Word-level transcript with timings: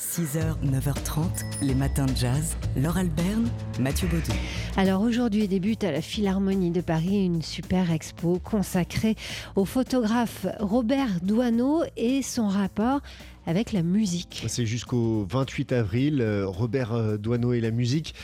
6h, 0.00 0.56
9h30, 0.64 1.44
les 1.60 1.74
matins 1.74 2.06
de 2.06 2.16
jazz. 2.16 2.56
Laure 2.74 2.96
Alberne, 2.96 3.50
Mathieu 3.78 4.08
Baudou. 4.08 4.32
Alors 4.78 5.02
aujourd'hui 5.02 5.46
débute 5.46 5.84
à 5.84 5.92
la 5.92 6.00
Philharmonie 6.00 6.70
de 6.70 6.80
Paris 6.80 7.26
une 7.26 7.42
super 7.42 7.92
expo 7.92 8.40
consacrée 8.42 9.14
au 9.56 9.66
photographe 9.66 10.46
Robert 10.58 11.20
Douaneau 11.22 11.84
et 11.98 12.22
son 12.22 12.48
rapport 12.48 13.02
avec 13.46 13.72
la 13.72 13.82
musique. 13.82 14.42
C'est 14.48 14.64
jusqu'au 14.64 15.26
28 15.28 15.72
avril, 15.72 16.22
euh, 16.22 16.46
Robert 16.46 16.94
euh, 16.94 17.18
Douaneau 17.18 17.52
et 17.52 17.60
la 17.60 17.70
musique. 17.70 18.14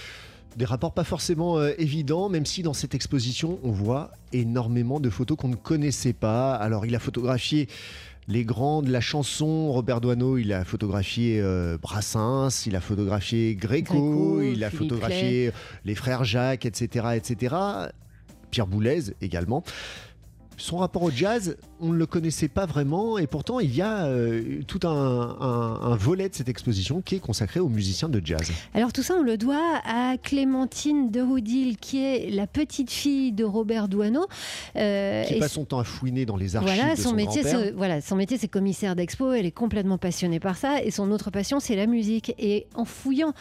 Des 0.56 0.64
rapports 0.64 0.94
pas 0.94 1.04
forcément 1.04 1.58
euh, 1.58 1.72
évidents, 1.76 2.30
même 2.30 2.46
si 2.46 2.62
dans 2.62 2.72
cette 2.72 2.94
exposition, 2.94 3.58
on 3.62 3.70
voit 3.70 4.12
énormément 4.32 4.98
de 4.98 5.10
photos 5.10 5.36
qu'on 5.36 5.48
ne 5.48 5.56
connaissait 5.56 6.14
pas. 6.14 6.54
Alors, 6.54 6.86
il 6.86 6.94
a 6.96 6.98
photographié 6.98 7.68
les 8.28 8.44
grands 8.44 8.82
de 8.82 8.90
la 8.90 9.00
chanson. 9.00 9.72
Robert 9.72 10.00
Doisneau, 10.00 10.38
il 10.38 10.52
a 10.52 10.64
photographié 10.64 11.40
euh, 11.40 11.78
Brassens, 11.78 12.66
il 12.66 12.76
a 12.76 12.80
photographié 12.80 13.54
Gréco, 13.54 13.94
Gréco, 13.94 14.42
il 14.42 14.64
a 14.64 14.70
Philippe 14.70 14.90
photographié 14.90 15.52
les 15.84 15.94
frères 15.94 16.24
Jacques, 16.24 16.66
etc., 16.66 17.06
etc. 17.14 17.54
Pierre 18.50 18.66
Boulez 18.66 19.14
également. 19.20 19.62
Son 20.56 20.78
rapport 20.78 21.02
au 21.02 21.10
jazz, 21.10 21.56
on 21.80 21.88
ne 21.92 21.96
le 21.98 22.06
connaissait 22.06 22.48
pas 22.48 22.64
vraiment 22.66 23.18
et 23.18 23.26
pourtant 23.26 23.60
il 23.60 23.74
y 23.74 23.82
a 23.82 24.06
euh, 24.06 24.62
tout 24.66 24.80
un, 24.84 24.90
un- 24.90 25.80
un 25.92 25.96
volet 25.96 26.28
de 26.28 26.34
cette 26.34 26.48
exposition 26.48 27.02
qui 27.02 27.16
est 27.16 27.20
consacré 27.20 27.60
aux 27.60 27.68
musiciens 27.68 28.08
de 28.08 28.20
jazz. 28.24 28.50
Alors 28.74 28.92
tout 28.92 29.02
ça 29.02 29.14
on 29.18 29.22
le 29.22 29.36
doit 29.36 29.80
à 29.84 30.16
Clémentine 30.22 31.10
de 31.10 31.20
Roudil 31.20 31.76
qui 31.76 32.02
est 32.04 32.30
la 32.30 32.46
petite 32.46 32.90
fille 32.90 33.32
de 33.32 33.44
Robert 33.44 33.88
Douaneau. 33.88 34.26
Euh, 34.76 35.24
Qui 35.24 35.34
et 35.34 35.38
passe 35.38 35.52
son 35.52 35.64
temps 35.64 35.78
à 35.78 35.84
fouiner 35.84 36.24
dans 36.26 36.36
les 36.36 36.56
archives 36.56 36.74
Voilà, 36.74 36.94
de 36.94 37.00
son, 37.00 37.10
son, 37.10 37.14
métier, 37.14 37.42
voilà, 37.76 38.00
son 38.00 38.16
métier, 38.16 38.38
c'est 38.38 38.48
commissaire 38.48 38.96
d'expo. 38.96 39.32
Elle 39.32 39.46
est 39.46 39.50
complètement 39.50 39.98
passionnée 39.98 40.40
par 40.40 40.56
ça. 40.56 40.82
Et 40.82 40.90
son 40.90 41.10
autre 41.10 41.30
passion, 41.30 41.60
c'est 41.60 41.76
la 41.76 41.86
musique. 41.86 42.34
Et 42.38 42.66
en 42.74 42.84
fouillant 42.84 43.32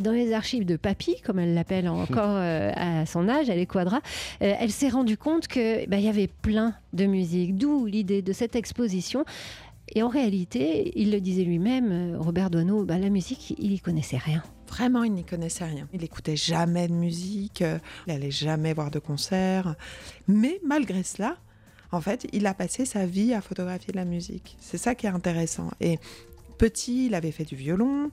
dans 0.00 0.12
les 0.12 0.32
archives 0.32 0.64
de 0.66 0.76
Papy, 0.76 1.20
comme 1.24 1.38
elle 1.38 1.54
l'appelle 1.54 1.88
encore 1.88 2.10
euh, 2.36 2.72
à 2.74 3.06
son 3.06 3.28
âge, 3.28 3.48
elle 3.48 3.58
est 3.58 3.66
quadra, 3.66 3.98
euh, 4.42 4.54
elle 4.58 4.70
s'est 4.70 4.88
rendue 4.88 5.16
compte 5.16 5.46
que 5.48 5.86
bah, 5.88 5.98
y 5.98 6.08
avait 6.08 6.26
plein 6.28 6.63
de 6.92 7.06
musique. 7.06 7.56
D'où 7.56 7.86
l'idée 7.86 8.22
de 8.22 8.32
cette 8.32 8.56
exposition. 8.56 9.24
Et 9.94 10.02
en 10.02 10.08
réalité, 10.08 10.92
il 10.96 11.10
le 11.10 11.20
disait 11.20 11.44
lui-même, 11.44 11.92
euh, 11.92 12.18
Robert 12.18 12.50
Doisneau, 12.50 12.84
bah, 12.84 12.98
la 12.98 13.10
musique, 13.10 13.54
il 13.58 13.72
y 13.72 13.80
connaissait 13.80 14.16
rien. 14.16 14.42
Vraiment, 14.68 15.04
il 15.04 15.12
n'y 15.12 15.24
connaissait 15.24 15.64
rien. 15.64 15.86
Il 15.92 16.02
écoutait 16.02 16.36
jamais 16.36 16.88
de 16.88 16.94
musique, 16.94 17.60
euh, 17.62 17.78
il 18.06 18.12
allait 18.14 18.30
jamais 18.30 18.72
voir 18.72 18.90
de 18.90 18.98
concert. 18.98 19.76
Mais 20.26 20.58
malgré 20.64 21.02
cela, 21.02 21.36
en 21.92 22.00
fait, 22.00 22.26
il 22.32 22.46
a 22.46 22.54
passé 22.54 22.86
sa 22.86 23.06
vie 23.06 23.34
à 23.34 23.40
photographier 23.40 23.92
de 23.92 23.96
la 23.96 24.04
musique. 24.04 24.56
C'est 24.58 24.78
ça 24.78 24.94
qui 24.94 25.06
est 25.06 25.10
intéressant. 25.10 25.70
Et 25.80 25.98
petit, 26.58 27.06
il 27.06 27.14
avait 27.14 27.30
fait 27.30 27.44
du 27.44 27.54
violon. 27.54 28.10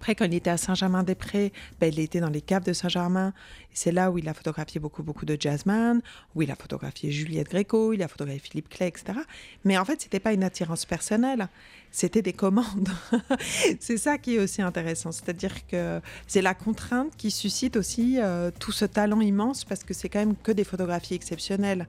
Après, 0.00 0.14
quand 0.14 0.24
il 0.24 0.32
était 0.32 0.48
à 0.48 0.56
Saint-Germain-des-Prés, 0.56 1.52
ben, 1.78 1.92
il 1.92 2.00
était 2.00 2.20
dans 2.20 2.30
les 2.30 2.40
caves 2.40 2.64
de 2.64 2.72
Saint-Germain. 2.72 3.34
C'est 3.74 3.92
là 3.92 4.10
où 4.10 4.16
il 4.16 4.26
a 4.30 4.32
photographié 4.32 4.80
beaucoup, 4.80 5.02
beaucoup 5.02 5.26
de 5.26 5.36
jazzman, 5.38 6.00
où 6.34 6.40
il 6.40 6.50
a 6.50 6.56
photographié 6.56 7.10
Juliette 7.10 7.50
Gréco, 7.50 7.92
il 7.92 8.02
a 8.02 8.08
photographié 8.08 8.40
Philippe 8.40 8.70
Clay, 8.70 8.88
etc. 8.88 9.18
Mais 9.66 9.76
en 9.76 9.84
fait, 9.84 10.00
c'était 10.00 10.18
pas 10.18 10.32
une 10.32 10.42
attirance 10.42 10.86
personnelle, 10.86 11.48
c'était 11.90 12.22
des 12.22 12.32
commandes. 12.32 12.88
c'est 13.80 13.96
ça 13.96 14.18
qui 14.18 14.36
est 14.36 14.38
aussi 14.38 14.62
intéressant. 14.62 15.12
C'est-à-dire 15.12 15.66
que 15.66 16.00
c'est 16.26 16.42
la 16.42 16.54
contrainte 16.54 17.12
qui 17.16 17.30
suscite 17.30 17.76
aussi 17.76 18.18
euh, 18.18 18.50
tout 18.58 18.72
ce 18.72 18.84
talent 18.84 19.20
immense, 19.20 19.64
parce 19.64 19.84
que 19.84 19.94
c'est 19.94 20.08
quand 20.08 20.20
même 20.20 20.36
que 20.36 20.52
des 20.52 20.64
photographies 20.64 21.14
exceptionnelles. 21.14 21.86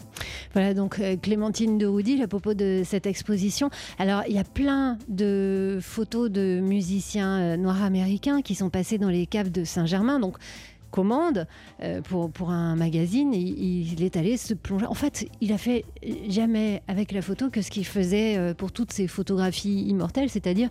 Voilà 0.54 0.74
donc 0.74 1.00
euh, 1.00 1.16
Clémentine 1.18 1.78
de 1.78 1.86
Roudil 1.86 2.22
à 2.22 2.28
propos 2.28 2.54
de 2.54 2.84
cette 2.86 3.06
exposition. 3.06 3.70
Alors 4.00 4.24
il 4.28 4.36
y 4.36 4.40
a 4.40 4.44
plein 4.44 4.98
de 5.08 5.80
photos 5.82 6.30
de 6.30 6.60
musiciens 6.62 7.40
euh, 7.40 7.58
noirs 7.58 7.84
américains 7.84 8.42
qui 8.42 8.56
sont 8.56 8.70
passés 8.70 8.98
dans 8.98 9.10
les 9.10 9.26
caves 9.26 9.52
de 9.52 9.64
Saint-Germain. 9.64 10.20
Donc 10.20 10.38
commande 10.92 11.48
euh, 11.82 12.02
pour, 12.02 12.30
pour 12.30 12.52
un 12.52 12.76
magazine, 12.76 13.34
il, 13.34 13.94
il 13.94 14.04
est 14.04 14.18
allé 14.18 14.38
se 14.38 14.54
plonger. 14.54 14.86
En 14.86 14.94
fait, 14.94 15.28
il 15.42 15.52
a 15.52 15.58
fait 15.58 15.86
jamais 16.30 16.84
avec 16.88 17.12
la 17.12 17.22
photo 17.22 17.50
que 17.50 17.62
ce 17.62 17.72
qu'il 17.72 17.86
faisait 17.86 18.38
euh, 18.38 18.54
pour 18.54 18.72
toutes 18.72 18.92
ces 18.92 19.08
photographies 19.08 19.84
immortelles, 19.88 20.30
c'est-à-dire 20.30 20.70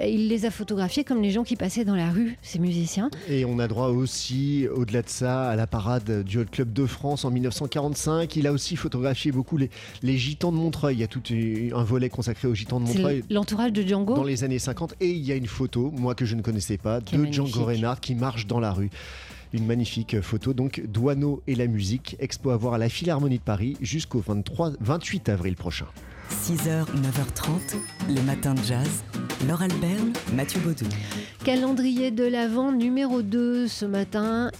euh, 0.00 0.06
il 0.06 0.28
les 0.28 0.46
a 0.46 0.50
photographiées 0.50 1.04
comme 1.04 1.22
les 1.22 1.30
gens 1.30 1.44
qui 1.44 1.54
passaient 1.56 1.84
dans 1.84 1.94
la 1.94 2.10
rue, 2.10 2.36
ces 2.42 2.58
musiciens. 2.58 3.10
Et 3.28 3.44
on 3.44 3.58
a 3.58 3.68
droit 3.68 3.88
aussi, 3.88 4.66
au-delà 4.74 5.02
de 5.02 5.08
ça, 5.08 5.48
à 5.50 5.56
la 5.56 5.66
parade 5.66 6.24
du 6.24 6.38
Hot 6.38 6.46
Club 6.50 6.72
de 6.72 6.86
France 6.86 7.24
en 7.24 7.30
1945. 7.30 8.34
Il 8.36 8.46
a 8.46 8.52
aussi 8.52 8.76
photographié 8.76 9.30
beaucoup 9.30 9.56
les, 9.56 9.70
les 10.02 10.16
gitans 10.16 10.50
de 10.50 10.56
Montreuil. 10.56 10.96
Il 10.96 11.00
y 11.00 11.04
a 11.04 11.06
tout 11.06 11.22
un 11.30 11.84
volet 11.84 12.08
consacré 12.08 12.48
aux 12.48 12.54
gitans 12.54 12.80
de 12.80 12.86
Montreuil. 12.86 13.22
l'entourage 13.30 13.72
de 13.72 13.82
Django. 13.82 14.14
Dans 14.14 14.24
les 14.24 14.44
années 14.44 14.58
50, 14.58 14.94
et 15.00 15.10
il 15.10 15.24
y 15.24 15.32
a 15.32 15.34
une 15.36 15.46
photo, 15.46 15.92
moi 15.94 16.14
que 16.14 16.24
je 16.24 16.34
ne 16.34 16.42
connaissais 16.42 16.78
pas, 16.78 17.00
Qui 17.00 17.16
de. 17.16 17.32
Django 17.32 17.64
Reinhardt 17.64 18.00
qui 18.00 18.14
marche 18.14 18.46
dans 18.46 18.60
la 18.60 18.72
rue. 18.72 18.90
Une 19.52 19.66
magnifique 19.66 20.20
photo, 20.20 20.52
donc 20.52 20.82
Douaneau 20.86 21.42
et 21.46 21.54
la 21.54 21.66
musique, 21.66 22.16
expo 22.20 22.50
à 22.50 22.56
voir 22.56 22.74
à 22.74 22.78
la 22.78 22.88
Philharmonie 22.88 23.38
de 23.38 23.42
Paris 23.42 23.76
jusqu'au 23.80 24.20
23, 24.20 24.72
28 24.80 25.28
avril 25.30 25.56
prochain. 25.56 25.86
6h, 26.30 26.84
9h30, 26.84 27.76
les 28.10 28.20
matins 28.22 28.54
de 28.54 28.62
jazz. 28.62 29.02
Laure 29.46 29.62
Alberne, 29.62 30.12
Mathieu 30.34 30.60
Baudou. 30.60 30.84
Calendrier 31.44 32.10
de 32.10 32.24
l'Avent 32.24 32.72
numéro 32.72 33.22
2 33.22 33.68
ce 33.68 33.86
matin. 33.86 34.50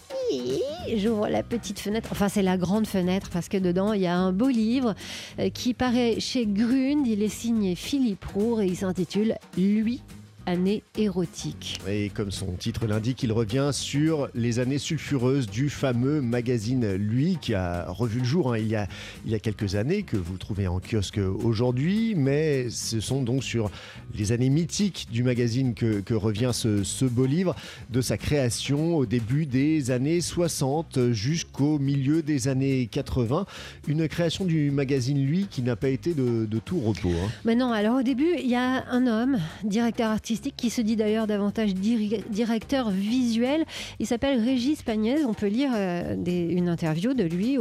J'ouvre 0.96 1.28
la 1.28 1.42
petite 1.42 1.80
fenêtre, 1.80 2.08
enfin 2.12 2.28
c'est 2.28 2.42
la 2.42 2.56
grande 2.56 2.86
fenêtre 2.86 3.28
parce 3.30 3.48
que 3.48 3.56
dedans 3.56 3.92
il 3.92 4.02
y 4.02 4.06
a 4.06 4.16
un 4.16 4.32
beau 4.32 4.48
livre 4.48 4.94
euh, 5.38 5.50
qui 5.50 5.74
paraît 5.74 6.20
chez 6.20 6.46
Grund. 6.46 7.06
Il 7.06 7.22
est 7.22 7.28
signé 7.28 7.74
Philippe 7.74 8.24
Roux 8.26 8.60
et 8.60 8.66
il 8.66 8.76
s'intitule 8.76 9.36
Lui, 9.56 10.02
année 10.48 10.82
érotique. 10.96 11.78
Et 11.86 12.08
comme 12.08 12.30
son 12.30 12.52
titre 12.52 12.86
l'indique, 12.86 13.22
il 13.22 13.32
revient 13.32 13.68
sur 13.72 14.28
les 14.34 14.58
années 14.60 14.78
sulfureuses 14.78 15.46
du 15.46 15.68
fameux 15.68 16.22
magazine 16.22 16.94
Lui, 16.94 17.36
qui 17.40 17.52
a 17.54 17.84
revu 17.90 18.20
le 18.20 18.24
jour 18.24 18.52
hein, 18.54 18.58
il, 18.58 18.66
y 18.66 18.74
a, 18.74 18.88
il 19.26 19.30
y 19.30 19.34
a 19.34 19.38
quelques 19.38 19.74
années, 19.74 20.04
que 20.04 20.16
vous 20.16 20.38
trouvez 20.38 20.66
en 20.66 20.80
kiosque 20.80 21.20
aujourd'hui, 21.44 22.14
mais 22.16 22.70
ce 22.70 23.00
sont 23.00 23.22
donc 23.22 23.44
sur 23.44 23.70
les 24.14 24.32
années 24.32 24.48
mythiques 24.48 25.08
du 25.12 25.22
magazine 25.22 25.74
que, 25.74 26.00
que 26.00 26.14
revient 26.14 26.50
ce, 26.54 26.82
ce 26.82 27.04
beau 27.04 27.26
livre, 27.26 27.54
de 27.90 28.00
sa 28.00 28.16
création 28.16 28.96
au 28.96 29.04
début 29.04 29.44
des 29.44 29.90
années 29.90 30.22
60 30.22 31.12
jusqu'au 31.12 31.78
milieu 31.78 32.22
des 32.22 32.48
années 32.48 32.86
80. 32.90 33.44
Une 33.86 34.08
création 34.08 34.46
du 34.46 34.70
magazine 34.70 35.22
Lui 35.26 35.46
qui 35.50 35.60
n'a 35.60 35.76
pas 35.76 35.90
été 35.90 36.14
de, 36.14 36.46
de 36.46 36.58
tout 36.58 36.80
repos. 36.80 37.10
hein. 37.10 37.28
Maintenant, 37.44 37.70
alors 37.70 37.98
au 37.98 38.02
début, 38.02 38.30
il 38.42 38.48
y 38.48 38.54
a 38.54 38.88
un 38.90 39.06
homme, 39.06 39.38
directeur 39.62 40.10
artistique, 40.10 40.37
qui 40.56 40.70
se 40.70 40.80
dit 40.80 40.96
d'ailleurs 40.96 41.26
davantage 41.26 41.74
directeur 41.74 42.90
visuel. 42.90 43.64
Il 43.98 44.06
s'appelle 44.06 44.40
Régis 44.42 44.82
Pagnès. 44.82 45.20
On 45.26 45.34
peut 45.34 45.46
lire 45.46 45.70
euh, 45.74 46.14
des- 46.16 46.46
une 46.48 46.68
interview 46.68 47.14
de 47.14 47.24
lui. 47.24 47.56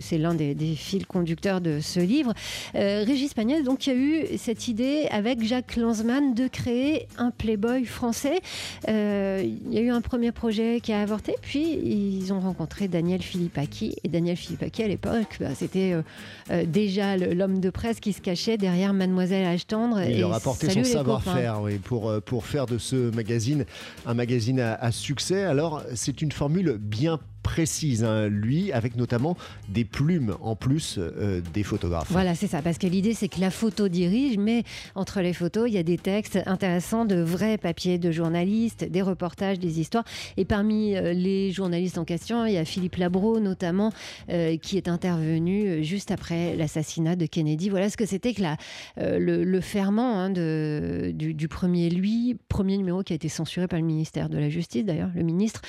c'est 0.00 0.18
l'un 0.18 0.34
des, 0.34 0.54
des 0.54 0.74
fils 0.74 1.04
conducteurs 1.06 1.60
de 1.60 1.80
ce 1.80 2.00
livre. 2.00 2.32
Euh, 2.74 3.04
Régis 3.06 3.34
Pagnès, 3.34 3.62
donc, 3.64 3.78
qui 3.78 3.90
a 3.90 3.94
eu 3.94 4.24
cette 4.38 4.68
idée 4.68 5.06
avec 5.10 5.42
Jacques 5.42 5.76
Lanzmann 5.76 6.34
de 6.34 6.46
créer 6.48 7.06
un 7.18 7.30
Playboy 7.30 7.84
français. 7.84 8.40
Euh, 8.88 9.42
il 9.44 9.72
y 9.72 9.78
a 9.78 9.80
eu 9.80 9.90
un 9.90 10.00
premier 10.00 10.32
projet 10.32 10.80
qui 10.80 10.92
a 10.92 11.00
avorté, 11.00 11.34
puis 11.42 11.62
ils 11.84 12.32
ont 12.32 12.40
rencontré 12.40 12.88
Daniel 12.88 13.22
Philippaki. 13.22 13.96
Et 14.04 14.08
Daniel 14.08 14.36
Philippaki, 14.36 14.82
à 14.82 14.88
l'époque, 14.88 15.38
bah, 15.40 15.48
c'était 15.54 15.94
euh, 16.50 16.64
déjà 16.66 17.16
l'homme 17.16 17.60
de 17.60 17.70
presse 17.70 18.00
qui 18.00 18.12
se 18.12 18.20
cachait 18.20 18.56
derrière 18.56 18.92
Mademoiselle 18.92 19.42
Tendre. 19.66 20.00
Il 20.02 20.12
Et 20.12 20.18
leur 20.20 20.32
a 20.32 20.36
apporté 20.36 20.66
salut 20.68 20.84
son 20.84 20.92
savoir-faire 20.92 21.60
oui, 21.62 21.78
pour, 21.78 21.91
euh, 21.92 22.20
pour 22.20 22.46
faire 22.46 22.66
de 22.66 22.78
ce 22.78 23.14
magazine 23.14 23.64
un 24.06 24.14
magazine 24.14 24.60
à, 24.60 24.74
à 24.74 24.90
succès. 24.92 25.42
Alors, 25.44 25.82
c'est 25.94 26.22
une 26.22 26.32
formule 26.32 26.78
bien 26.78 27.20
précise, 27.42 28.04
hein, 28.04 28.28
lui, 28.28 28.72
avec 28.72 28.96
notamment 28.96 29.36
des 29.68 29.84
plumes 29.84 30.36
en 30.40 30.56
plus 30.56 30.98
euh, 30.98 31.40
des 31.52 31.62
photographes. 31.62 32.10
Voilà, 32.10 32.34
c'est 32.34 32.46
ça. 32.46 32.62
Parce 32.62 32.78
que 32.78 32.86
l'idée, 32.86 33.14
c'est 33.14 33.28
que 33.28 33.40
la 33.40 33.50
photo 33.50 33.88
dirige, 33.88 34.38
mais 34.38 34.64
entre 34.94 35.20
les 35.20 35.32
photos, 35.32 35.68
il 35.68 35.74
y 35.74 35.78
a 35.78 35.82
des 35.82 35.98
textes 35.98 36.38
intéressants 36.46 37.04
de 37.04 37.16
vrais 37.16 37.58
papiers 37.58 37.98
de 37.98 38.10
journalistes, 38.10 38.84
des 38.84 39.02
reportages, 39.02 39.58
des 39.58 39.80
histoires. 39.80 40.04
Et 40.36 40.44
parmi 40.44 40.96
euh, 40.96 41.12
les 41.12 41.50
journalistes 41.50 41.98
en 41.98 42.04
question, 42.04 42.46
il 42.46 42.54
y 42.54 42.58
a 42.58 42.64
Philippe 42.64 42.96
Labro, 42.96 43.40
notamment, 43.40 43.92
euh, 44.30 44.56
qui 44.56 44.76
est 44.76 44.88
intervenu 44.88 45.84
juste 45.84 46.10
après 46.10 46.56
l'assassinat 46.56 47.16
de 47.16 47.26
Kennedy. 47.26 47.68
Voilà 47.68 47.90
ce 47.90 47.96
que 47.96 48.06
c'était 48.06 48.34
que 48.34 48.42
le, 48.96 49.60
ferment 49.60 50.20
hein, 50.20 50.30
du, 50.30 51.48
premier 51.48 51.90
lui, 51.90 52.36
premier 52.48 52.76
numéro 52.76 53.02
qui 53.02 53.12
a 53.12 53.16
été 53.16 53.28
censuré 53.28 53.68
par 53.68 53.78
le 53.78 53.84
ministère 53.84 54.28
de 54.28 54.38
la 54.38 54.48
Justice, 54.48 54.84
d'ailleurs, 54.84 55.10
le 55.14 55.22
ministre, 55.22 55.62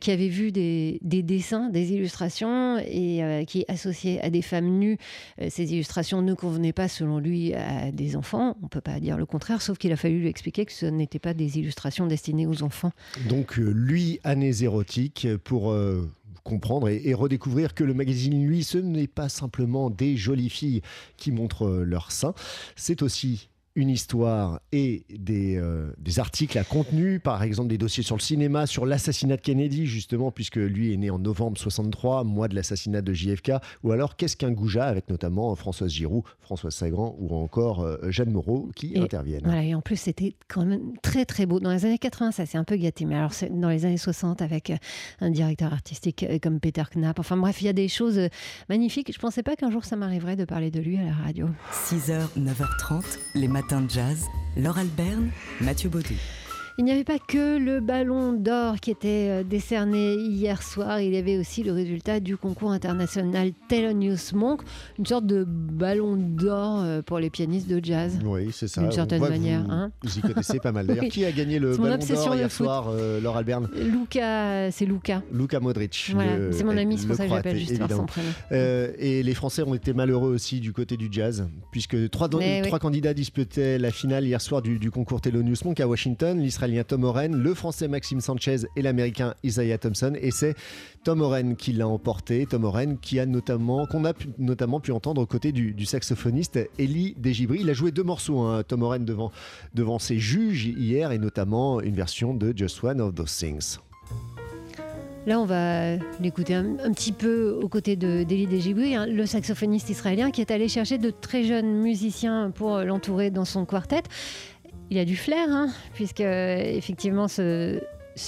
qui 0.00 0.10
avait 0.10 0.28
vu 0.28 0.52
des 0.52 0.98
dessins, 1.22 1.68
des 1.68 1.92
illustrations, 1.92 2.78
et 2.78 3.22
euh, 3.22 3.44
qui 3.44 3.64
associé 3.68 4.20
à 4.22 4.30
des 4.30 4.42
femmes 4.42 4.78
nues 4.78 4.98
euh, 5.40 5.48
ces 5.50 5.72
illustrations 5.72 6.22
ne 6.22 6.34
convenaient 6.34 6.72
pas, 6.72 6.88
selon 6.88 7.18
lui, 7.18 7.54
à 7.54 7.90
des 7.92 8.16
enfants. 8.16 8.56
On 8.62 8.68
peut 8.68 8.80
pas 8.80 9.00
dire 9.00 9.16
le 9.16 9.26
contraire, 9.26 9.62
sauf 9.62 9.78
qu'il 9.78 9.92
a 9.92 9.96
fallu 9.96 10.20
lui 10.20 10.28
expliquer 10.28 10.64
que 10.66 10.72
ce 10.72 10.86
n'étaient 10.86 11.18
pas 11.18 11.34
des 11.34 11.58
illustrations 11.58 12.06
destinées 12.06 12.46
aux 12.46 12.62
enfants. 12.62 12.92
Donc, 13.28 13.58
euh, 13.58 13.70
lui, 13.70 14.20
années 14.24 14.62
érotiques, 14.62 15.26
pour 15.44 15.74
comprendre 16.44 16.88
et, 16.88 17.14
redécouvrir 17.14 17.74
que 17.74 17.84
le 17.84 17.94
magazine, 17.94 18.46
lui, 18.46 18.62
ce 18.62 18.78
n'est 18.78 19.08
pas 19.08 19.28
simplement 19.28 19.90
des 19.90 20.16
jolies 20.16 20.50
filles 20.50 20.82
qui 21.16 21.32
montrent 21.32 21.68
leurs 21.68 22.12
seins, 22.12 22.34
c'est 22.76 23.02
aussi 23.02 23.48
une 23.76 23.90
histoire 23.90 24.60
et 24.72 25.04
des, 25.10 25.56
euh, 25.56 25.92
des, 25.98 26.18
articles 26.18 26.58
à 26.58 26.64
contenu, 26.64 27.20
par 27.20 27.42
exemple 27.42 27.68
des 27.68 27.76
dossiers 27.76 28.02
sur 28.02 28.16
le 28.16 28.22
cinéma, 28.22 28.66
sur 28.66 28.86
l'assassinat 28.86 29.36
de 29.36 29.42
Kennedy, 29.42 29.86
justement, 29.86 30.32
puisque 30.32 30.56
lui 30.56 30.94
est 30.94 30.96
né 30.96 31.10
en 31.10 31.18
novembre 31.18 31.58
63, 31.58 32.24
mois 32.24 32.48
de 32.48 32.54
l'assassinat 32.54 33.02
de 33.02 33.12
JFK, 33.12 33.52
ou 33.84 33.92
alors 33.92 34.16
Qu'est-ce 34.16 34.36
qu'un 34.36 34.50
Goujat, 34.50 34.86
avec 34.86 35.10
notamment 35.10 35.54
Françoise 35.54 35.92
Giroud, 35.92 36.24
Françoise 36.40 36.74
Sagan 36.74 37.14
ou 37.18 37.36
encore 37.36 37.82
euh, 37.82 37.98
Jeanne 38.08 38.30
Moreau 38.30 38.70
qui 38.74 38.98
interviennent. 38.98 39.44
Voilà, 39.44 39.62
et 39.62 39.74
en 39.74 39.82
plus, 39.82 39.96
c'était 39.96 40.34
quand 40.48 40.64
même 40.64 40.96
très 41.02 41.26
très 41.26 41.44
beau. 41.44 41.60
Dans 41.60 41.70
les 41.70 41.84
années 41.84 41.98
80, 41.98 42.32
ça 42.32 42.46
s'est 42.46 42.58
un 42.58 42.64
peu 42.64 42.76
gâté, 42.76 43.04
mais 43.04 43.16
alors 43.16 43.32
dans 43.50 43.68
les 43.68 43.84
années 43.84 43.98
60, 43.98 44.40
avec 44.40 44.70
euh, 44.70 44.76
un 45.20 45.30
directeur 45.30 45.74
artistique 45.74 46.24
comme 46.42 46.60
Peter 46.60 46.84
Knapp, 46.94 47.18
enfin 47.18 47.36
bref, 47.36 47.60
il 47.60 47.66
y 47.66 47.68
a 47.68 47.74
des 47.74 47.88
choses 47.88 48.18
magnifiques. 48.70 49.12
Je 49.12 49.18
ne 49.18 49.20
pensais 49.20 49.42
pas 49.42 49.54
qu'un 49.54 49.70
jour 49.70 49.84
ça 49.84 49.96
m'arriverait 49.96 50.36
de 50.36 50.46
parler 50.46 50.70
de 50.70 50.80
lui 50.80 50.96
à 50.96 51.04
la 51.04 51.12
radio. 51.12 51.48
6h, 51.72 52.28
9h30, 52.38 53.18
les 53.34 53.48
matins 53.48 53.65
de 53.68 53.88
jazz, 53.88 54.26
Laure 54.56 54.78
Alberne, 54.78 55.30
Mathieu 55.60 55.90
Baudou. 55.90 56.14
Il 56.78 56.84
n'y 56.84 56.90
avait 56.90 57.04
pas 57.04 57.18
que 57.18 57.56
le 57.56 57.80
ballon 57.80 58.34
d'or 58.34 58.80
qui 58.80 58.90
était 58.90 59.28
euh, 59.30 59.42
décerné 59.42 60.14
hier 60.16 60.62
soir, 60.62 61.00
il 61.00 61.14
y 61.14 61.16
avait 61.16 61.38
aussi 61.38 61.62
le 61.62 61.72
résultat 61.72 62.20
du 62.20 62.36
concours 62.36 62.70
international 62.70 63.52
Thelonious 63.70 64.34
Monk, 64.34 64.60
une 64.98 65.06
sorte 65.06 65.24
de 65.24 65.44
ballon 65.44 66.16
d'or 66.16 66.82
euh, 66.82 67.00
pour 67.00 67.18
les 67.18 67.30
pianistes 67.30 67.66
de 67.66 67.82
jazz. 67.82 68.18
Oui, 68.22 68.50
c'est 68.52 68.68
ça. 68.68 68.82
D'une 68.82 68.92
certaine 68.92 69.22
manière. 69.22 69.62
Vous, 69.62 69.70
hein 69.70 69.90
vous 70.02 70.18
y 70.18 70.20
connaissez 70.20 70.58
pas 70.58 70.70
mal. 70.70 70.86
D'ailleurs, 70.86 71.06
qui 71.06 71.24
a 71.24 71.32
gagné 71.32 71.58
le 71.58 71.78
ballon 71.78 71.96
d'or 71.96 72.36
hier 72.36 72.52
soir, 72.52 72.88
euh, 72.90 73.22
Laure 73.22 73.38
Alberne 73.38 73.70
Luca, 73.74 74.70
c'est 74.70 74.84
Luca. 74.84 75.22
Luca 75.32 75.60
Modric. 75.60 76.10
Voilà, 76.12 76.52
c'est 76.52 76.64
mon 76.64 76.76
ami, 76.76 76.98
c'est 76.98 77.06
pour 77.06 77.16
ça 77.16 77.24
que 77.24 77.30
j'appelle 77.30 77.56
juste 77.56 77.78
par 77.78 77.90
son 77.90 78.04
prénom. 78.04 78.28
et 78.50 79.22
les 79.22 79.34
Français 79.34 79.62
ont 79.62 79.74
été 79.74 79.94
malheureux 79.94 80.34
aussi 80.34 80.60
du 80.60 80.74
côté 80.74 80.98
du 80.98 81.08
jazz, 81.10 81.48
puisque 81.72 82.10
trois, 82.10 82.28
trois 82.28 82.78
candidats 82.78 83.14
disputaient 83.14 83.78
la 83.78 83.90
finale 83.90 84.26
hier 84.26 84.42
soir 84.42 84.60
du, 84.60 84.78
du 84.78 84.90
concours 84.90 85.22
Thelonious 85.22 85.64
Monk 85.64 85.80
à 85.80 85.88
Washington. 85.88 86.38
L'Israélien 86.66 86.84
Tom 86.84 87.04
Oren, 87.04 87.36
le 87.36 87.54
Français 87.54 87.86
Maxime 87.86 88.20
Sanchez 88.20 88.66
et 88.74 88.82
l'Américain 88.82 89.34
Isaiah 89.44 89.78
Thompson. 89.78 90.14
Et 90.20 90.32
c'est 90.32 90.54
Tom 91.04 91.20
Oren 91.20 91.54
qui 91.54 91.72
l'a 91.72 91.86
emporté. 91.86 92.44
Tom 92.46 92.64
Oren 92.64 92.98
qui 92.98 93.20
a 93.20 93.26
notamment, 93.26 93.86
qu'on 93.86 94.04
a 94.04 94.12
pu, 94.12 94.28
notamment 94.38 94.80
pu 94.80 94.90
entendre 94.90 95.22
aux 95.22 95.26
côtés 95.26 95.52
du, 95.52 95.86
saxophoniste 95.86 96.58
Elie 96.78 97.14
Desgibri. 97.18 97.60
Il 97.60 97.70
a 97.70 97.72
joué 97.72 97.92
deux 97.92 98.02
morceaux, 98.02 98.40
hein, 98.40 98.64
Tom 98.66 98.82
Oren 98.82 99.04
devant, 99.04 99.30
devant 99.74 100.00
ses 100.00 100.18
juges 100.18 100.66
hier 100.66 101.12
et 101.12 101.18
notamment 101.18 101.80
une 101.80 101.94
version 101.94 102.34
de 102.34 102.52
Just 102.56 102.82
One 102.82 103.00
of 103.00 103.14
Those 103.14 103.36
Things. 103.36 103.78
Là, 105.26 105.40
on 105.40 105.44
va 105.44 105.96
l'écouter 106.20 106.54
un, 106.54 106.92
petit 106.92 107.10
peu 107.10 107.58
aux 107.60 107.68
côtés 107.68 107.96
d'Elie 107.96 108.46
Desgibri, 108.46 108.94
hein, 108.94 109.06
le 109.06 109.26
saxophoniste 109.26 109.90
israélien 109.90 110.30
qui 110.30 110.40
est 110.40 110.52
allé 110.52 110.68
chercher 110.68 110.98
de 110.98 111.10
très 111.10 111.42
jeunes 111.42 111.80
musiciens 111.80 112.52
pour 112.54 112.78
l'entourer 112.78 113.30
dans 113.32 113.44
son 113.44 113.64
quartet 113.64 114.04
il 114.90 114.98
a 114.98 115.04
du 115.04 115.16
flair, 115.16 115.48
hein, 115.50 115.68
puisque 115.94 116.20
effectivement 116.20 117.28
ce, 117.28 117.80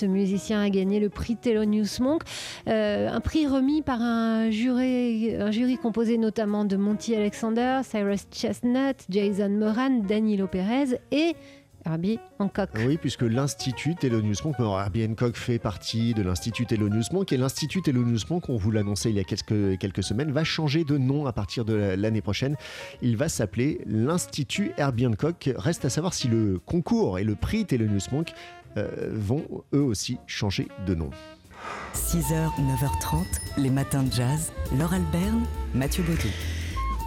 musicien 0.02 0.60
a 0.60 0.69
gagné 0.70 1.00
le 1.00 1.08
prix 1.08 1.37
Thelonious 1.37 2.00
Monk, 2.00 2.22
euh, 2.69 3.08
un 3.08 3.20
prix 3.20 3.46
remis 3.46 3.82
par 3.82 4.02
un 4.02 4.50
jury, 4.50 5.34
un 5.37 5.50
jury 5.50 5.78
composé 5.78 6.19
notamment 6.19 6.64
de 6.64 6.76
Monty 6.76 7.14
Alexander, 7.14 7.81
Cyrus 7.84 8.26
Chestnut, 8.31 8.96
Jason 9.08 9.50
Moran, 9.50 10.02
Danilo 10.06 10.46
Perez 10.46 11.00
et 11.10 11.34
Herbie 11.85 12.19
Hancock. 12.39 12.71
Oui, 12.87 12.97
puisque 12.97 13.23
l'Institut 13.23 13.95
Thelonious 13.95 14.37
Monk, 14.45 14.57
Herbie 14.59 15.05
Hancock 15.05 15.37
fait 15.37 15.59
partie 15.59 16.15
de 16.15 16.23
l'Institut 16.23 16.67
Thelonious 16.67 17.13
Monk, 17.13 17.33
et 17.33 17.37
l'Institut 17.37 17.83
Thelonious 17.83 18.27
Monk, 18.31 18.49
on 18.49 18.57
vous 18.57 18.71
l'annonçait 18.71 19.11
il 19.11 19.17
y 19.17 19.21
a 19.21 19.25
quelques, 19.25 19.79
quelques 19.79 20.03
semaines, 20.03 20.33
va 20.33 20.45
changer 20.45 20.85
de 20.85 20.99
nom 20.99 21.27
à 21.27 21.33
partir 21.33 21.65
de 21.65 21.75
l'année 21.75 22.23
prochaine. 22.23 22.57
Il 23.03 23.17
va 23.17 23.29
s'appeler 23.29 23.81
l'Institut 23.87 24.73
Herbie 24.77 25.07
Hancock. 25.07 25.51
Reste 25.57 25.85
à 25.85 25.91
savoir 25.91 26.15
si 26.15 26.29
le 26.29 26.59
concours 26.59 27.19
et 27.19 27.25
le 27.25 27.35
prix 27.35 27.65
Thelonious 27.65 28.13
Monk 28.13 28.33
euh, 28.77 29.11
vont 29.13 29.45
eux 29.75 29.83
aussi 29.83 30.19
changer 30.27 30.69
de 30.87 30.95
nom. 30.95 31.11
6h, 31.95 32.51
9h30, 32.59 33.25
les 33.59 33.71
matins 33.71 34.03
de 34.03 34.13
jazz. 34.13 34.53
Laure 34.79 34.95
Alberne, 34.95 35.45
Mathieu 35.75 36.03
Baudou. 36.03 36.29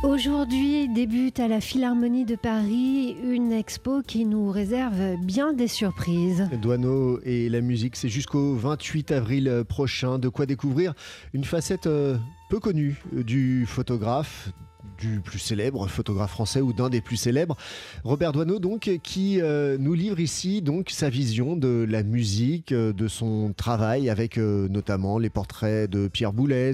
Aujourd'hui 0.04 0.88
débute 0.90 1.40
à 1.40 1.48
la 1.48 1.62
Philharmonie 1.62 2.26
de 2.26 2.36
Paris 2.36 3.16
une 3.24 3.52
expo 3.52 4.02
qui 4.02 4.26
nous 4.26 4.50
réserve 4.50 5.16
bien 5.24 5.54
des 5.54 5.68
surprises. 5.68 6.50
Douaneau 6.60 7.20
et 7.24 7.50
la 7.50 7.62
musique, 7.62 7.96
c'est 7.96 8.10
jusqu'au 8.10 8.56
28 8.56 9.12
avril 9.12 9.64
prochain. 9.70 10.18
De 10.18 10.28
quoi 10.28 10.48
découvrir 10.48 10.96
une 11.34 11.44
facette 11.44 11.86
euh, 11.86 12.18
peu 12.50 12.60
connue 12.60 13.00
du 13.12 13.68
photographe 13.68 14.52
du 15.00 15.20
plus 15.20 15.40
célèbre 15.40 15.88
photographe 15.88 16.32
français 16.32 16.62
ou 16.62 16.74
d'un 16.74 16.90
des 16.90 17.02
plus 17.02 17.18
célèbres, 17.18 17.58
Robert 18.04 18.32
Doisneau, 18.32 18.60
donc, 18.60 18.90
qui 19.04 19.42
euh, 19.42 19.78
nous 19.80 19.94
livre 19.94 20.20
ici 20.20 20.62
donc 20.62 20.90
sa 20.90 21.10
vision 21.10 21.56
de 21.56 21.86
la 21.90 22.04
musique, 22.04 22.72
euh, 22.72 22.94
de 22.94 23.08
son 23.08 23.54
travail, 23.56 24.10
avec 24.10 24.38
euh, 24.38 24.68
notamment 24.70 25.18
les 25.18 25.30
portraits 25.30 25.90
de 25.90 26.08
Pierre 26.08 26.34
Boulez. 26.34 26.74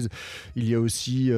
Il 0.56 0.68
y 0.68 0.74
a 0.74 0.80
aussi 0.80 1.28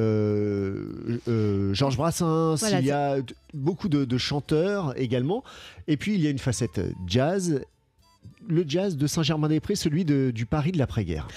Georges 1.73 1.97
Brassens, 1.97 2.57
il 2.79 2.85
y 2.85 2.91
a 2.91 3.17
beaucoup 3.53 3.89
de, 3.89 4.05
de 4.05 4.17
chanteurs 4.17 4.93
également. 4.99 5.43
Et 5.87 5.97
puis 5.97 6.15
il 6.15 6.21
y 6.21 6.27
a 6.27 6.29
une 6.29 6.39
facette 6.39 6.81
jazz, 7.07 7.61
le 8.47 8.65
jazz 8.67 8.97
de 8.97 9.07
Saint-Germain-des-Prés, 9.07 9.75
celui 9.75 10.05
de, 10.05 10.31
du 10.33 10.45
Paris 10.45 10.71
de 10.71 10.77
l'après-guerre. 10.77 11.27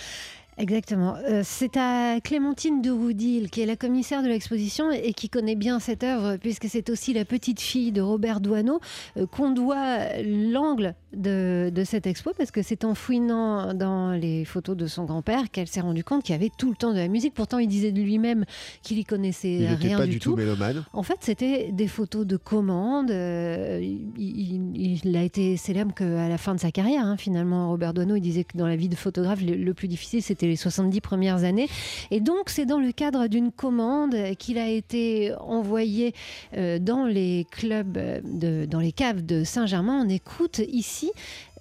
Exactement. 0.56 1.16
Euh, 1.28 1.42
c'est 1.44 1.76
à 1.76 2.20
Clémentine 2.22 2.80
de 2.80 2.90
Roudil, 2.90 3.50
qui 3.50 3.60
est 3.60 3.66
la 3.66 3.76
commissaire 3.76 4.22
de 4.22 4.28
l'exposition 4.28 4.90
et 4.90 5.12
qui 5.12 5.28
connaît 5.28 5.56
bien 5.56 5.80
cette 5.80 6.04
œuvre, 6.04 6.36
puisque 6.36 6.66
c'est 6.68 6.90
aussi 6.90 7.12
la 7.12 7.24
petite 7.24 7.60
fille 7.60 7.90
de 7.90 8.00
Robert 8.00 8.40
Doisneau, 8.40 8.80
euh, 9.16 9.26
qu'on 9.26 9.50
doit 9.50 9.98
l'angle 10.22 10.94
de, 11.12 11.70
cette 11.84 12.06
expo, 12.06 12.32
parce 12.36 12.50
que 12.50 12.62
c'est 12.62 12.84
en 12.84 12.94
fouinant 12.94 13.74
dans 13.74 14.12
les 14.12 14.44
photos 14.44 14.76
de 14.76 14.86
son 14.86 15.04
grand-père 15.04 15.50
qu'elle 15.50 15.68
s'est 15.68 15.80
rendue 15.80 16.04
compte 16.04 16.22
qu'il 16.22 16.32
y 16.32 16.36
avait 16.36 16.50
tout 16.56 16.70
le 16.70 16.76
temps 16.76 16.92
de 16.92 16.98
la 16.98 17.08
musique. 17.08 17.34
Pourtant, 17.34 17.58
il 17.58 17.68
disait 17.68 17.92
de 17.92 18.00
lui-même 18.00 18.44
qu'il 18.82 18.98
y 18.98 19.04
connaissait 19.04 19.54
il 19.54 19.66
rien 19.66 19.98
pas 19.98 20.06
du, 20.06 20.18
tout. 20.18 20.36
Mélomane. 20.36 20.84
En 20.92 21.02
fait, 21.02 21.18
c'était 21.20 21.70
des 21.72 21.88
photos 21.88 22.26
de 22.26 22.36
commandes. 22.36 23.10
Euh, 23.10 23.80
il, 24.16 25.16
a 25.16 25.22
été 25.22 25.56
célèbre 25.56 25.94
qu'à 25.94 26.28
la 26.28 26.38
fin 26.38 26.54
de 26.54 26.60
sa 26.60 26.70
carrière, 26.70 27.04
hein, 27.04 27.16
finalement. 27.16 27.70
Robert 27.70 27.94
Doisneau, 27.94 28.16
il 28.16 28.20
disait 28.20 28.44
que 28.44 28.56
dans 28.56 28.66
la 28.66 28.76
vie 28.76 28.88
de 28.88 28.94
photographe, 28.94 29.40
le 29.42 29.74
plus 29.74 29.88
difficile, 29.88 30.22
c'était 30.22 30.43
les 30.46 30.56
70 30.56 31.00
premières 31.00 31.44
années. 31.44 31.68
Et 32.10 32.20
donc, 32.20 32.50
c'est 32.50 32.66
dans 32.66 32.78
le 32.78 32.92
cadre 32.92 33.26
d'une 33.26 33.52
commande 33.52 34.16
qu'il 34.38 34.58
a 34.58 34.68
été 34.68 35.32
envoyé 35.40 36.14
euh, 36.56 36.78
dans 36.78 37.04
les 37.04 37.46
clubs, 37.50 37.98
de, 38.24 38.64
dans 38.66 38.80
les 38.80 38.92
caves 38.92 39.24
de 39.24 39.44
Saint-Germain. 39.44 40.04
On 40.04 40.08
écoute 40.08 40.60
ici 40.68 41.10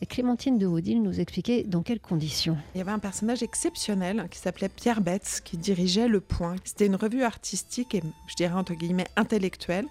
Clémentine 0.06 0.58
de 0.58 0.66
Haudil 0.66 1.02
nous 1.02 1.20
expliquait 1.20 1.64
dans 1.64 1.82
quelles 1.82 2.00
conditions. 2.00 2.58
Il 2.74 2.80
y 2.80 2.82
avait 2.82 2.92
un 2.92 3.00
personnage 3.00 3.44
exceptionnel 3.44 4.28
qui 4.30 4.40
s'appelait 4.40 4.70
Pierre 4.70 5.02
Betts, 5.02 5.42
qui 5.44 5.58
dirigeait 5.58 6.08
Le 6.08 6.20
Point. 6.20 6.56
C'était 6.64 6.86
une 6.86 6.96
revue 6.96 7.24
artistique 7.24 7.96
et, 7.96 8.02
je 8.28 8.36
dirais, 8.36 8.54
entre 8.54 8.74
guillemets, 8.74 9.08
intellectuelle. 9.16 9.86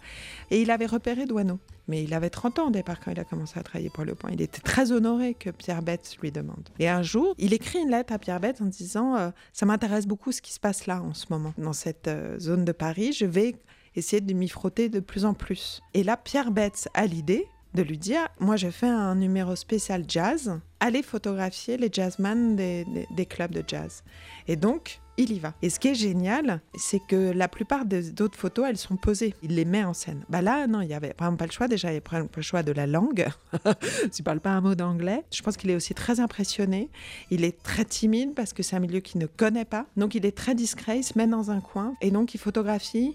Et 0.50 0.62
il 0.62 0.70
avait 0.70 0.86
repéré 0.86 1.26
Douaneau. 1.26 1.58
Mais 1.88 2.04
il 2.04 2.14
avait 2.14 2.30
30 2.30 2.58
ans 2.58 2.68
au 2.68 2.70
départ 2.70 3.00
quand 3.00 3.10
il 3.10 3.20
a 3.20 3.24
commencé 3.24 3.58
à 3.58 3.62
travailler 3.62 3.90
pour 3.90 4.04
Le 4.04 4.14
Point. 4.14 4.30
Il 4.32 4.40
était 4.40 4.60
très 4.60 4.92
honoré 4.92 5.34
que 5.34 5.50
Pierre 5.50 5.82
Betts 5.82 6.16
lui 6.22 6.30
demande. 6.30 6.68
Et 6.78 6.88
un 6.88 7.02
jour, 7.02 7.34
il 7.38 7.52
écrit 7.52 7.80
une 7.80 7.90
lettre 7.90 8.12
à 8.12 8.18
Pierre 8.18 8.40
Betts 8.40 8.60
en 8.60 8.66
disant 8.66 9.16
euh, 9.16 9.30
Ça 9.52 9.66
m'intéresse 9.66 10.06
beaucoup 10.06 10.32
ce 10.32 10.42
qui 10.42 10.52
se 10.52 10.60
passe 10.60 10.86
là 10.86 11.02
en 11.02 11.14
ce 11.14 11.26
moment, 11.30 11.54
dans 11.58 11.72
cette 11.72 12.08
euh, 12.08 12.38
zone 12.38 12.64
de 12.64 12.72
Paris. 12.72 13.12
Je 13.12 13.26
vais 13.26 13.56
essayer 13.94 14.20
de 14.20 14.32
m'y 14.32 14.48
frotter 14.48 14.88
de 14.88 15.00
plus 15.00 15.24
en 15.24 15.34
plus. 15.34 15.82
Et 15.94 16.02
là, 16.02 16.16
Pierre 16.16 16.50
Betts 16.50 16.88
a 16.94 17.06
l'idée 17.06 17.46
de 17.74 17.82
lui 17.82 17.98
dire 17.98 18.28
Moi, 18.40 18.56
je 18.56 18.68
fais 18.68 18.88
un 18.88 19.14
numéro 19.14 19.56
spécial 19.56 20.04
jazz, 20.06 20.58
allez 20.80 21.02
photographier 21.02 21.76
les 21.76 21.88
jazzmen 21.92 22.56
des, 22.56 23.26
clubs 23.26 23.52
de 23.52 23.64
jazz. 23.66 24.02
Et 24.48 24.56
donc, 24.56 25.00
il 25.16 25.32
y 25.32 25.38
va. 25.38 25.54
Et 25.62 25.70
ce 25.70 25.78
qui 25.78 25.88
est 25.88 25.94
génial, 25.94 26.60
c'est 26.74 27.00
que 27.06 27.32
la 27.32 27.46
plupart 27.46 27.84
des 27.84 28.10
autres 28.22 28.38
photos, 28.38 28.66
elles 28.68 28.78
sont 28.78 28.96
posées. 28.96 29.34
Il 29.42 29.54
les 29.54 29.64
met 29.64 29.84
en 29.84 29.92
scène. 29.92 30.24
Bah 30.28 30.40
là, 30.40 30.66
non, 30.66 30.80
il 30.80 30.88
y 30.88 30.94
avait 30.94 31.14
vraiment 31.18 31.36
pas 31.36 31.46
le 31.46 31.52
choix. 31.52 31.68
Déjà, 31.68 31.88
il 31.88 31.92
n'y 31.92 31.96
avait 31.98 32.00
pas 32.00 32.20
le 32.34 32.42
choix 32.42 32.62
de 32.62 32.72
la 32.72 32.86
langue. 32.86 33.28
tu 34.12 34.22
parles 34.22 34.40
pas 34.40 34.50
un 34.50 34.60
mot 34.62 34.74
d'anglais. 34.74 35.22
Je 35.30 35.42
pense 35.42 35.56
qu'il 35.56 35.70
est 35.70 35.76
aussi 35.76 35.94
très 35.94 36.18
impressionné. 36.18 36.88
Il 37.30 37.44
est 37.44 37.62
très 37.62 37.84
timide 37.84 38.34
parce 38.34 38.52
que 38.52 38.62
c'est 38.62 38.74
un 38.74 38.80
milieu 38.80 39.00
qu'il 39.00 39.20
ne 39.20 39.26
connaît 39.26 39.66
pas. 39.66 39.86
Donc, 39.96 40.14
il 40.14 40.24
est 40.24 40.36
très 40.36 40.54
discret. 40.54 40.98
Il 40.98 41.04
se 41.04 41.16
met 41.16 41.26
dans 41.26 41.50
un 41.50 41.60
coin 41.60 41.94
et 42.00 42.10
donc 42.10 42.34
il 42.34 42.38
photographie 42.38 43.14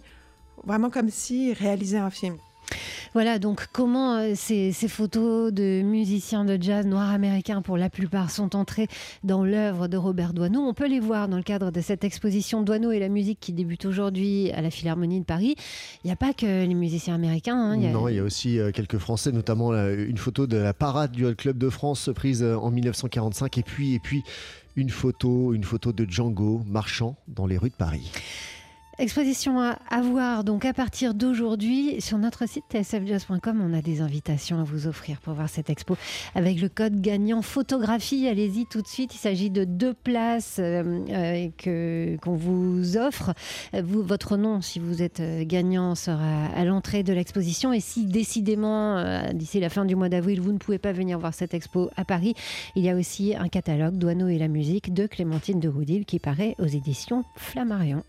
vraiment 0.63 0.89
comme 0.89 1.09
s'il 1.09 1.53
réalisait 1.53 1.97
un 1.97 2.09
film. 2.09 2.37
Voilà, 3.13 3.39
donc 3.39 3.67
comment 3.71 4.17
euh, 4.17 4.33
ces, 4.35 4.71
photos 4.87 5.51
de 5.51 5.81
musiciens 5.81 6.45
de 6.45 6.61
jazz 6.61 6.85
noirs 6.85 7.09
américains, 7.09 7.61
pour 7.61 7.77
la 7.77 7.89
plupart, 7.89 8.31
sont 8.31 8.55
entrées 8.55 8.87
dans 9.23 9.43
l'œuvre 9.43 9.87
de 9.87 9.97
Robert 9.97 10.33
Doisneau. 10.33 10.61
On 10.61 10.73
peut 10.73 10.87
les 10.87 10.99
voir 10.99 11.27
dans 11.27 11.37
le 11.37 11.43
cadre 11.43 11.71
de 11.71 11.81
cette 11.81 12.03
exposition 12.03 12.61
Doisneau 12.61 12.91
et 12.91 12.99
la 12.99 13.09
musique 13.09 13.39
qui 13.39 13.53
débute 13.53 13.85
aujourd'hui 13.85 14.51
à 14.51 14.61
la 14.61 14.69
Philharmonie 14.69 15.19
de 15.19 15.25
Paris. 15.25 15.55
Il 16.03 16.07
n'y 16.07 16.13
a 16.13 16.15
pas 16.15 16.33
que 16.33 16.45
les 16.45 16.73
musiciens 16.73 17.15
américains. 17.15 17.57
Hein, 17.57 17.77
non, 17.77 18.07
il 18.07 18.15
y 18.15 18.19
a 18.19 18.23
aussi 18.23 18.59
euh, 18.59 18.71
quelques 18.71 18.97
Français, 18.97 19.31
notamment 19.31 19.73
une 19.73 20.17
photo 20.17 20.47
de 20.47 20.57
la 20.57 20.73
parade 20.73 21.11
du 21.11 21.25
Hall 21.25 21.35
Club 21.35 21.57
de 21.57 21.69
France 21.69 22.09
prise 22.13 22.43
euh, 22.43 22.55
en 22.55 22.71
1945 22.71 23.57
et 23.57 23.63
puis, 23.63 23.93
et 23.95 23.99
puis 23.99 24.23
une 24.75 24.89
photo, 24.89 25.53
une 25.53 25.63
photo 25.63 25.91
de 25.91 26.05
Django 26.09 26.61
marchant 26.67 27.15
dans 27.27 27.47
les 27.47 27.57
rues 27.57 27.69
de 27.69 27.75
Paris. 27.75 28.11
Exposition 28.99 29.61
à, 29.61 29.77
à 29.91 30.01
voir 30.01 30.43
donc 30.43 30.65
à 30.65 30.73
partir 30.73 31.13
d'aujourd'hui 31.13 32.01
sur 32.01 32.17
notre 32.17 32.47
site 32.49 32.63
tsfjazz.com. 32.71 33.61
On 33.63 33.77
a 33.77 33.81
des 33.83 34.01
invitations 34.01 34.59
à 34.59 34.63
vous 34.63 34.87
offrir 34.87 35.21
pour 35.21 35.35
voir 35.35 35.49
cette 35.49 35.69
expo 35.69 35.95
avec 36.33 36.59
le 36.59 36.67
code 36.67 36.99
gagnant 36.99 37.43
photographie. 37.43 38.27
Allez-y 38.27 38.65
tout 38.65 38.81
de 38.81 38.87
suite. 38.87 39.13
Il 39.13 39.19
s'agit 39.19 39.51
de 39.51 39.65
deux 39.65 39.93
places 39.93 40.57
euh, 40.59 41.05
euh, 41.09 41.47
que 41.59 42.17
qu'on 42.23 42.33
vous 42.33 42.97
offre. 42.97 43.35
Vous, 43.71 44.01
votre 44.01 44.35
nom, 44.35 44.61
si 44.61 44.79
vous 44.79 45.03
êtes 45.03 45.19
euh, 45.19 45.43
gagnant, 45.45 45.93
sera 45.93 46.47
à 46.55 46.65
l'entrée 46.65 47.03
de 47.03 47.13
l'exposition. 47.13 47.73
Et 47.73 47.81
si 47.81 48.05
décidément 48.05 49.03
d'ici 49.31 49.59
la 49.59 49.69
fin 49.69 49.85
du 49.85 49.95
mois 49.95 50.09
d'avril 50.09 50.41
vous 50.41 50.51
ne 50.51 50.57
pouvez 50.57 50.79
pas 50.79 50.91
venir 50.91 51.19
voir 51.19 51.35
cette 51.35 51.53
expo 51.53 51.91
à 51.95 52.03
Paris, 52.03 52.33
il 52.75 52.83
y 52.83 52.89
a 52.89 52.95
aussi 52.95 53.35
un 53.35 53.47
catalogue 53.47 53.97
Douaneau 53.97 54.27
et 54.27 54.39
la 54.39 54.47
musique 54.47 54.91
de 54.91 55.05
Clémentine 55.05 55.59
de 55.59 55.69
Roudil 55.69 56.05
qui 56.05 56.17
paraît 56.17 56.55
aux 56.57 56.65
éditions 56.65 57.25
Flammarion. 57.35 58.03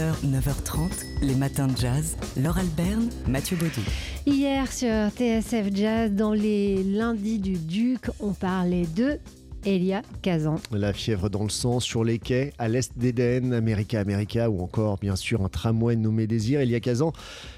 6h, 0.00 0.24
9h30, 0.24 1.04
les 1.22 1.34
matins 1.34 1.66
de 1.66 1.76
jazz. 1.76 2.16
Laure 2.36 2.58
Alberne, 2.58 3.10
Mathieu 3.28 3.56
Baudou. 3.56 3.82
Hier 4.26 4.70
sur 4.72 5.10
TSF 5.10 5.74
Jazz, 5.74 6.12
dans 6.12 6.32
les 6.32 6.82
lundis 6.82 7.38
du 7.38 7.58
Duc, 7.58 8.10
on 8.18 8.32
parlait 8.32 8.86
de 8.96 9.18
Elia 9.66 10.00
Kazan. 10.22 10.56
La 10.72 10.94
fièvre 10.94 11.28
dans 11.28 11.42
le 11.42 11.50
sang 11.50 11.80
sur 11.80 12.02
les 12.02 12.18
quais, 12.18 12.54
à 12.58 12.68
l'est 12.68 12.96
d'Éden, 12.96 13.52
America 13.52 14.00
America, 14.00 14.48
ou 14.48 14.62
encore 14.62 14.96
bien 14.96 15.16
sûr 15.16 15.42
un 15.42 15.50
tramway 15.50 15.96
nommé 15.96 16.26
Désir. 16.26 16.60
Elia 16.60 16.80
Kazan, 16.80 17.12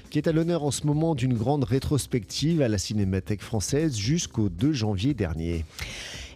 qui 0.09 0.17
est 0.17 0.27
à 0.27 0.33
l'honneur 0.33 0.63
en 0.63 0.71
ce 0.71 0.85
moment 0.85 1.15
d'une 1.15 1.35
grande 1.35 1.63
rétrospective 1.63 2.61
à 2.61 2.67
la 2.67 2.77
Cinémathèque 2.77 3.41
française 3.41 3.95
jusqu'au 3.95 4.49
2 4.49 4.73
janvier 4.73 5.13
dernier. 5.13 5.63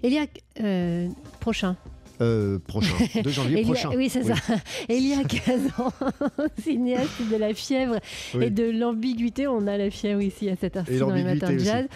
Elia, 0.04 0.26
euh, 0.62 1.10
prochain. 1.42 1.76
Euh, 2.22 2.58
prochain, 2.60 2.96
2 3.24 3.30
janvier 3.30 3.58
Elia- 3.62 3.64
prochain. 3.66 3.90
oui, 3.96 4.10
c'est 4.10 4.24
Oui. 4.24 4.34
ça. 4.48 4.56
Elia 4.90 5.24
Kazan, 5.24 5.92
cinéaste 6.64 7.30
de 7.32 7.36
la 7.38 7.54
fièvre 7.54 7.98
Oui. 8.34 8.46
et 8.46 8.50
de 8.50 8.64
l'ambiguïté. 8.70 9.48
On 9.48 9.68
a 9.68 9.78
la 9.78 9.90
fièvre 9.92 10.22
ici 10.22 10.50
à 10.50 10.56
cette 10.56 10.78
heure-ci 10.78 10.94
Et 10.96 10.98
dans 11.00 11.12
les 11.12 11.24
matins 11.24 11.48
de 11.52 11.58
l'ambiguïté 11.58 11.66
jazz. 11.66 11.88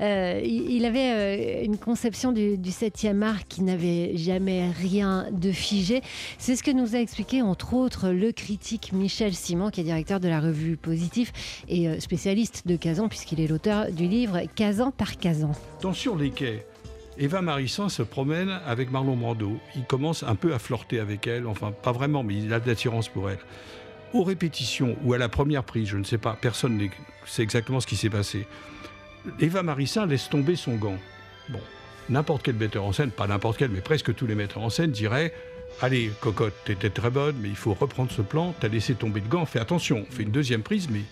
Euh, 0.00 0.40
il 0.44 0.84
avait 0.84 1.60
euh, 1.60 1.64
une 1.64 1.76
conception 1.76 2.32
du, 2.32 2.58
du 2.58 2.70
7e 2.70 3.22
art 3.22 3.46
qui 3.48 3.62
n'avait 3.62 4.16
jamais 4.16 4.70
rien 4.70 5.26
de 5.32 5.52
figé. 5.52 6.00
C'est 6.38 6.56
ce 6.56 6.62
que 6.62 6.70
nous 6.70 6.94
a 6.96 6.98
expliqué 7.00 7.42
entre 7.42 7.74
autres 7.74 8.10
le 8.10 8.32
critique 8.32 8.92
Michel 8.92 9.34
Simon, 9.34 9.70
qui 9.70 9.80
est 9.80 9.84
directeur 9.84 10.20
de 10.20 10.28
la 10.28 10.40
revue 10.40 10.76
Positif 10.76 11.32
et 11.68 12.00
spécialiste 12.00 12.66
de 12.66 12.76
Kazan, 12.76 13.08
puisqu'il 13.08 13.40
est 13.40 13.46
l'auteur 13.46 13.90
du 13.92 14.06
livre 14.06 14.40
Kazan 14.54 14.90
par 14.90 15.16
Kazan. 15.18 15.52
Sur 15.92 16.16
les 16.16 16.30
quais, 16.30 16.66
Eva 17.20 17.42
Marissan 17.42 17.88
se 17.88 18.02
promène 18.02 18.60
avec 18.64 18.92
Marlon 18.92 19.16
Brando. 19.16 19.58
Il 19.74 19.84
commence 19.84 20.22
un 20.22 20.36
peu 20.36 20.54
à 20.54 20.60
flirter 20.60 21.00
avec 21.00 21.26
elle, 21.26 21.48
enfin 21.48 21.72
pas 21.72 21.90
vraiment, 21.90 22.22
mais 22.22 22.36
il 22.36 22.52
a 22.52 22.60
de 22.60 22.68
l'attirance 22.68 23.08
pour 23.08 23.28
elle. 23.28 23.40
Aux 24.12 24.22
répétitions 24.22 24.96
ou 25.02 25.14
à 25.14 25.18
la 25.18 25.28
première 25.28 25.64
prise, 25.64 25.88
je 25.88 25.96
ne 25.96 26.04
sais 26.04 26.16
pas, 26.16 26.38
personne 26.40 26.78
ne 26.78 26.86
sait 27.26 27.42
exactement 27.42 27.80
ce 27.80 27.88
qui 27.88 27.96
s'est 27.96 28.08
passé. 28.08 28.46
Eva 29.40 29.64
Marissin 29.64 30.06
laisse 30.06 30.30
tomber 30.30 30.54
son 30.54 30.76
gant. 30.76 30.96
Bon, 31.48 31.60
n'importe 32.08 32.44
quel 32.44 32.54
metteur 32.54 32.84
en 32.84 32.92
scène, 32.92 33.10
pas 33.10 33.26
n'importe 33.26 33.58
quel, 33.58 33.70
mais 33.70 33.80
presque 33.80 34.14
tous 34.14 34.28
les 34.28 34.36
metteurs 34.36 34.62
en 34.62 34.70
scène 34.70 34.92
diraient 34.92 35.34
Allez, 35.80 36.12
cocotte, 36.20 36.54
t'étais 36.64 36.90
très 36.90 37.10
bonne, 37.10 37.36
mais 37.40 37.48
il 37.48 37.56
faut 37.56 37.74
reprendre 37.74 38.12
ce 38.12 38.22
plan, 38.22 38.54
t'as 38.60 38.68
laissé 38.68 38.94
tomber 38.94 39.20
le 39.20 39.28
gant, 39.28 39.44
fais 39.44 39.60
attention, 39.60 40.06
fais 40.08 40.22
une 40.22 40.30
deuxième 40.30 40.62
prise, 40.62 40.88
mais 40.88 41.02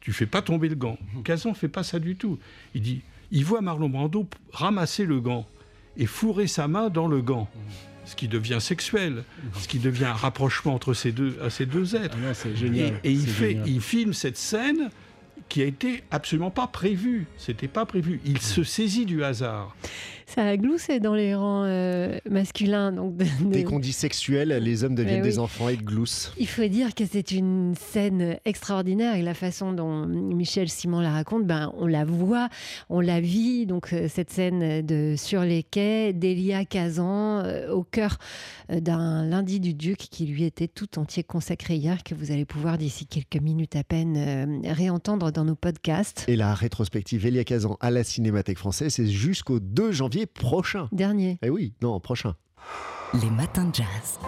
tu 0.00 0.12
fais 0.12 0.26
pas 0.26 0.42
tomber 0.42 0.68
le 0.68 0.74
gant. 0.74 0.98
Kazan 1.24 1.54
fait 1.54 1.68
pas 1.68 1.84
ça 1.84 2.00
du 2.00 2.16
tout. 2.16 2.38
Il 2.74 2.82
dit 2.82 3.02
il 3.34 3.44
voit 3.44 3.60
Marlon 3.60 3.88
Brando 3.90 4.26
ramasser 4.52 5.04
le 5.04 5.20
gant 5.20 5.46
et 5.98 6.06
fourrer 6.06 6.46
sa 6.46 6.66
main 6.68 6.88
dans 6.88 7.06
le 7.08 7.20
gant. 7.20 7.48
Ce 8.06 8.14
qui 8.16 8.28
devient 8.28 8.58
sexuel, 8.60 9.24
ce 9.54 9.66
qui 9.68 9.78
devient 9.78 10.04
un 10.06 10.12
rapprochement 10.12 10.74
entre 10.74 10.92
ces 10.94 11.10
deux, 11.12 11.36
à 11.42 11.48
ces 11.50 11.66
deux 11.66 11.96
êtres. 11.96 12.16
Ah 12.22 12.26
non, 12.28 12.34
c'est 12.34 12.50
Et, 12.50 12.56
génial. 12.56 13.00
et 13.02 13.10
il, 13.12 13.26
fait, 13.26 13.50
génial. 13.50 13.68
il 13.68 13.80
filme 13.80 14.12
cette 14.12 14.36
scène 14.36 14.90
qui 15.48 15.62
a 15.62 15.64
été 15.64 16.02
absolument 16.10 16.50
pas 16.50 16.66
prévue. 16.66 17.26
C'était 17.38 17.68
pas 17.68 17.86
prévu. 17.86 18.20
Il 18.24 18.40
se 18.40 18.62
saisit 18.62 19.06
du 19.06 19.24
hasard. 19.24 19.74
Ça 20.26 20.46
a 20.46 20.56
gloussé 20.56 21.00
dans 21.00 21.14
les 21.14 21.34
rangs 21.34 21.64
euh, 21.64 22.18
masculins. 22.28 22.92
Donc 22.92 23.16
de- 23.16 23.24
de- 23.24 23.50
Dès 23.52 23.64
qu'on 23.64 23.78
dit 23.78 23.92
sexuel, 23.92 24.48
les 24.62 24.84
hommes 24.84 24.94
deviennent 24.94 25.22
oui. 25.22 25.28
des 25.28 25.38
enfants 25.38 25.68
et 25.68 25.76
gloussent. 25.76 26.32
Il 26.38 26.48
faut 26.48 26.66
dire 26.66 26.94
que 26.94 27.04
c'est 27.10 27.30
une 27.32 27.74
scène 27.74 28.36
extraordinaire 28.44 29.16
et 29.16 29.22
la 29.22 29.34
façon 29.34 29.72
dont 29.72 30.06
Michel 30.06 30.68
Simon 30.68 31.00
la 31.00 31.12
raconte, 31.12 31.46
ben, 31.46 31.72
on 31.78 31.86
la 31.86 32.04
voit, 32.04 32.48
on 32.88 33.00
la 33.00 33.20
vit. 33.20 33.66
Donc 33.66 33.92
euh, 33.92 34.08
cette 34.08 34.30
scène 34.30 34.82
de 34.84 35.14
sur 35.16 35.42
les 35.42 35.62
quais 35.62 36.12
d'Elia 36.12 36.64
Kazan 36.64 37.42
euh, 37.44 37.70
au 37.72 37.84
cœur 37.84 38.18
d'un 38.70 39.24
lundi 39.26 39.60
du 39.60 39.74
Duc 39.74 39.98
qui 39.98 40.26
lui 40.26 40.44
était 40.44 40.68
tout 40.68 40.98
entier 40.98 41.22
consacré 41.22 41.76
hier, 41.76 42.02
que 42.02 42.14
vous 42.14 42.30
allez 42.32 42.44
pouvoir 42.44 42.78
d'ici 42.78 43.06
quelques 43.06 43.40
minutes 43.42 43.76
à 43.76 43.84
peine 43.84 44.14
euh, 44.16 44.72
réentendre 44.72 45.30
dans 45.32 45.44
nos 45.44 45.54
podcasts. 45.54 46.24
Et 46.28 46.36
la 46.36 46.54
rétrospective 46.54 47.26
Elia 47.26 47.44
Kazan 47.44 47.76
à 47.80 47.90
la 47.90 48.04
Cinémathèque 48.04 48.58
française, 48.58 48.94
c'est 48.94 49.06
jusqu'au 49.06 49.60
2 49.60 49.92
janvier 50.14 50.26
prochain. 50.26 50.88
Dernier. 50.92 51.38
Eh 51.42 51.50
oui, 51.50 51.74
non, 51.82 51.98
prochain. 51.98 52.36
Les 53.14 53.30
matins 53.30 53.64
de 53.64 53.74
jazz. 53.74 54.18